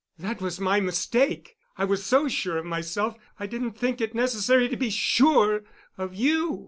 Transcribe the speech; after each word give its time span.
"That 0.17 0.41
was 0.41 0.59
my 0.59 0.79
mistake. 0.79 1.57
I 1.77 1.85
was 1.85 2.03
so 2.03 2.27
sure 2.27 2.57
of 2.57 2.65
myself 2.65 3.13
that 3.17 3.21
I 3.41 3.45
didn't 3.45 3.73
think 3.77 4.01
it 4.01 4.15
necessary 4.15 4.67
to 4.67 4.75
be 4.75 4.89
sure 4.89 5.61
of 5.95 6.15
you." 6.15 6.59